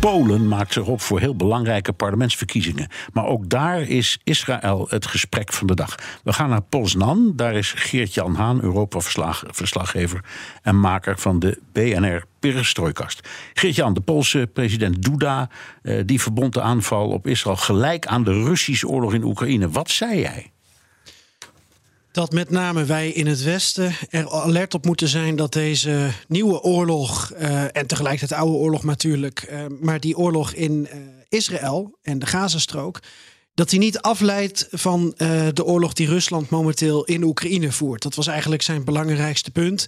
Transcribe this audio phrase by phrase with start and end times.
[0.00, 2.88] Polen maakt zich op voor heel belangrijke parlementsverkiezingen.
[3.12, 5.94] Maar ook daar is Israël het gesprek van de dag.
[6.24, 7.32] We gaan naar Poznan.
[7.36, 10.24] Daar is Geert-Jan Haan, Europa-verslaggever
[10.62, 13.28] en maker van de BNR Perestrojkast.
[13.54, 15.48] Geert-Jan, de Poolse president Duda,
[15.82, 19.70] eh, die verbond de aanval op Israël gelijk aan de Russische oorlog in Oekraïne.
[19.70, 20.50] Wat zei jij?
[22.20, 26.60] Dat met name wij in het Westen er alert op moeten zijn dat deze nieuwe
[26.62, 32.18] oorlog, uh, en tegelijkertijd oude oorlog natuurlijk, uh, maar die oorlog in uh, Israël en
[32.18, 33.00] de Gazastrook,
[33.54, 35.14] dat die niet afleidt van
[35.52, 38.02] de oorlog die Rusland momenteel in Oekraïne voert.
[38.02, 39.86] Dat was eigenlijk zijn belangrijkste punt.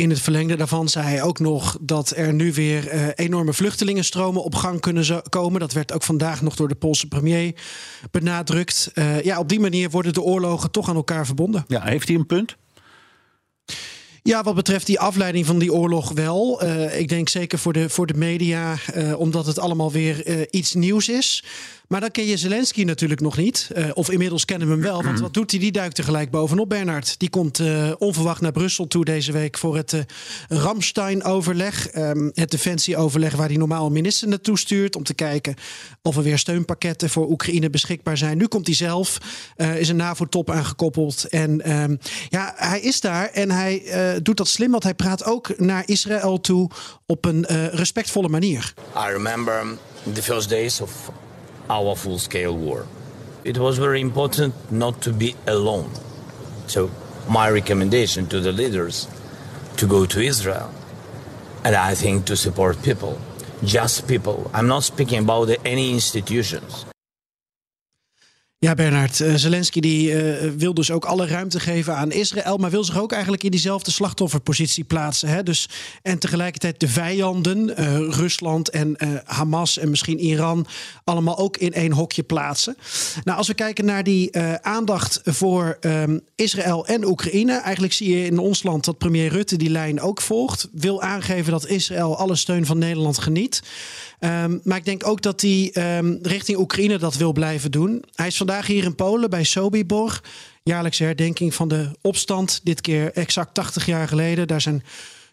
[0.00, 4.42] In het verlengde daarvan zei hij ook nog dat er nu weer uh, enorme vluchtelingenstromen
[4.42, 5.60] op gang kunnen komen.
[5.60, 7.54] Dat werd ook vandaag nog door de Poolse premier
[8.10, 8.90] benadrukt.
[8.94, 11.64] Uh, ja, op die manier worden de oorlogen toch aan elkaar verbonden.
[11.68, 12.56] Ja, heeft hij een punt?
[14.22, 16.64] Ja, wat betreft die afleiding van die oorlog wel.
[16.64, 18.76] Uh, ik denk zeker voor de, voor de media,
[19.16, 21.44] omdat het allemaal weer iets nieuws is.
[21.88, 23.68] Maar dan ken je Zelensky natuurlijk nog niet.
[23.94, 25.02] Of inmiddels kennen we hem wel.
[25.02, 25.60] Want wat doet hij?
[25.60, 27.18] Die duikt er gelijk bovenop, Bernard.
[27.18, 27.60] Die komt
[27.98, 30.04] onverwacht naar Brussel toe deze week voor het
[30.48, 31.94] Ramstein-overleg.
[31.94, 34.96] Um, het defensieoverleg waar hij normaal een minister naartoe stuurt.
[34.96, 35.54] Om te kijken
[36.02, 38.38] of er weer steunpakketten voor Oekraïne beschikbaar zijn.
[38.38, 39.18] Nu komt hij zelf,
[39.76, 41.24] is een NAVO-top aangekoppeld.
[41.28, 41.98] En um,
[42.28, 43.82] ja, hij is daar en hij
[44.22, 44.70] doet dat slim.
[44.70, 46.70] Want hij praat ook naar Israël toe
[47.06, 48.74] op een respectvolle manier.
[48.96, 49.64] I remember
[50.12, 51.10] the first days of
[51.66, 52.86] our full scale war.
[53.42, 55.88] It was very important not to be alone.
[56.66, 56.90] So,
[57.26, 59.06] my recommendation to the leaders
[59.74, 60.68] to go to Israel
[61.62, 63.18] and I think to support people,
[63.62, 64.50] just people.
[64.54, 66.89] I'm not speaking about any institutions.
[68.62, 72.70] Ja, Bernard, uh, Zelensky die, uh, wil dus ook alle ruimte geven aan Israël, maar
[72.70, 75.28] wil zich ook eigenlijk in diezelfde slachtofferpositie plaatsen.
[75.28, 75.42] Hè?
[75.42, 75.68] Dus,
[76.02, 80.66] en tegelijkertijd de vijanden, uh, Rusland en Hamas en misschien Iran,
[81.04, 82.76] allemaal ook in één hokje plaatsen.
[83.24, 88.26] Nou, als we kijken naar die aandacht voor um, Israël en Oekraïne, eigenlijk zie je
[88.26, 92.36] in ons land dat premier Rutte die lijn ook volgt, wil aangeven dat Israël alle
[92.36, 93.62] steun van Nederland geniet.
[94.20, 98.04] Um, maar ik denk ook dat hij um, richting Oekraïne dat wil blijven doen.
[98.14, 100.20] Hij is vandaag hier in Polen bij Sobibor.
[100.62, 102.60] Jaarlijkse herdenking van de opstand.
[102.62, 104.46] Dit keer exact 80 jaar geleden.
[104.48, 104.82] Daar zijn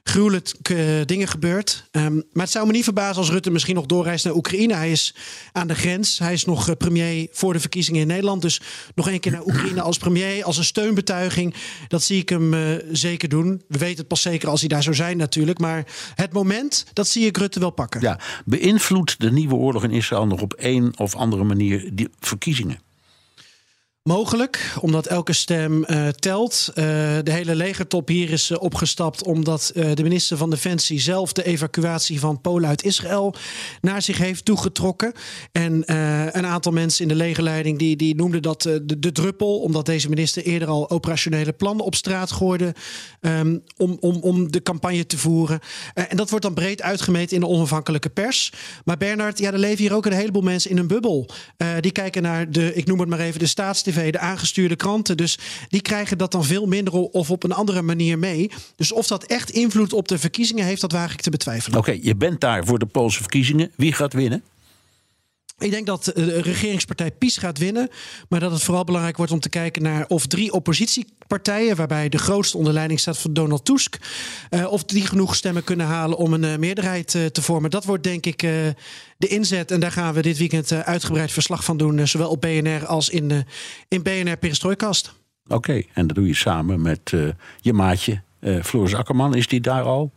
[0.03, 1.89] gruwelijke dingen gebeurd.
[1.91, 4.73] Um, maar het zou me niet verbazen als Rutte misschien nog doorreist naar Oekraïne.
[4.73, 5.15] Hij is
[5.51, 6.19] aan de grens.
[6.19, 8.41] Hij is nog uh, premier voor de verkiezingen in Nederland.
[8.41, 8.61] Dus
[8.95, 11.53] nog één keer naar Oekraïne als premier, als een steunbetuiging.
[11.87, 13.61] Dat zie ik hem uh, zeker doen.
[13.67, 15.59] We weten het pas zeker als hij daar zou zijn natuurlijk.
[15.59, 15.85] Maar
[16.15, 18.01] het moment, dat zie ik Rutte wel pakken.
[18.01, 22.85] Ja, beïnvloedt de nieuwe oorlog in Israël nog op een of andere manier die verkiezingen?
[24.07, 26.69] Mogelijk, omdat elke stem uh, telt.
[26.69, 26.75] Uh,
[27.23, 32.19] de hele legertop hier is uh, opgestapt omdat de minister van Defensie zelf de evacuatie
[32.19, 33.35] van Polen uit Israël
[33.81, 35.13] naar zich heeft toegetrokken.
[35.51, 35.83] En
[36.37, 40.09] een aantal mensen in de legerleiding die, die noemden dat de, de, druppel, omdat deze
[40.09, 42.75] minister eerder al operationele plannen op straat gooide
[43.21, 45.59] um, om, om, om de campagne te voeren.
[45.93, 48.51] en dat wordt dan breed uitgemeten in de onafhankelijke pers.
[48.85, 51.29] Maar Bernard, ja, er leven hier ook een heleboel mensen in een bubbel.
[51.79, 55.17] die kijken naar de, ik noem het maar even, de staatstv de aangestuurde kranten.
[55.17, 58.51] Dus die krijgen dat dan veel minder of op een andere manier mee.
[58.75, 61.79] Dus of dat echt invloed op de verkiezingen heeft, dat waag ik te betwijfelen.
[61.79, 63.71] Oké, je bent daar voor de Poolse verkiezingen.
[63.75, 64.43] Wie gaat winnen?
[65.59, 67.89] Ik denk dat de regeringspartij PiS gaat winnen.
[68.29, 72.17] Maar dat het vooral belangrijk wordt om te kijken naar of drie oppositiepartijen, waarbij de
[72.17, 73.97] grootste onder leiding staat van Donald Tusk,
[74.49, 77.69] uh, of die genoeg stemmen kunnen halen om een uh, meerderheid te vormen.
[77.69, 78.39] Dat wordt denk ik
[79.17, 79.71] de inzet.
[79.71, 83.45] En daar gaan we dit weekend uitgebreid verslag van doen, zowel op BNR als in,
[83.87, 85.13] in BNR Perestrooikast.
[85.47, 87.13] Oké, en dat doe je samen met
[87.57, 88.21] je maatje
[88.63, 89.35] Floris Akkerman.
[89.35, 90.11] Is die daar al?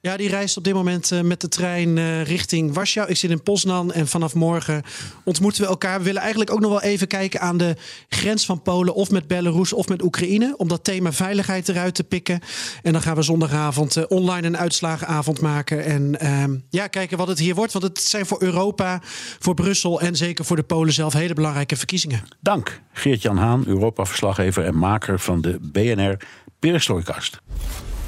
[0.00, 3.08] Ja, die reist op dit moment uh, met de trein uh, richting Warschau.
[3.08, 4.82] Ik zit in Poznan en vanaf morgen
[5.24, 5.98] ontmoeten we elkaar.
[5.98, 7.76] We willen eigenlijk ook nog wel even kijken aan de
[8.08, 8.94] grens van Polen...
[8.94, 10.54] of met Belarus of met Oekraïne...
[10.56, 12.40] om dat thema veiligheid eruit te pikken.
[12.82, 15.84] En dan gaan we zondagavond uh, online een uitslagenavond maken.
[15.84, 17.72] En ehm, ja, kijken wat het hier wordt.
[17.72, 19.00] Want het zijn voor Europa,
[19.38, 20.00] voor Brussel...
[20.00, 22.22] en zeker voor de Polen zelf hele belangrijke verkiezingen.
[22.40, 24.64] Dank, Geert-Jan Haan, Europa-verslaggever...
[24.64, 26.16] en maker van de BNR
[26.58, 27.40] Perestrooikast.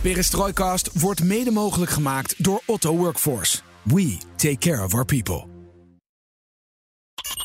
[0.01, 3.59] Perestroikast wordt mede mogelijk gemaakt door Otto Workforce.
[3.83, 5.45] We take care of our people.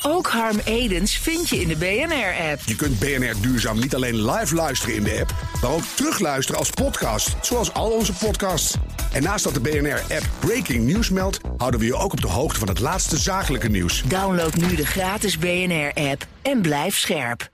[0.03, 2.61] Ook Harm Edens vind je in de BNR-app.
[2.65, 6.69] Je kunt BNR Duurzaam niet alleen live luisteren in de app, maar ook terugluisteren als
[6.69, 8.75] podcast, zoals al onze podcasts.
[9.13, 12.59] En naast dat de BNR-app Breaking News meldt, houden we je ook op de hoogte
[12.59, 14.03] van het laatste zakelijke nieuws.
[14.07, 17.53] Download nu de gratis BNR-app en blijf scherp.